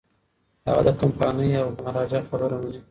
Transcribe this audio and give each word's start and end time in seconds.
هغه 0.67 0.81
د 0.87 0.89
کمپانۍ 1.01 1.49
او 1.61 1.67
مهاراجا 1.77 2.19
خبره 2.29 2.55
مني. 2.61 2.79